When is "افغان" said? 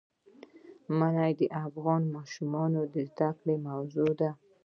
1.65-2.01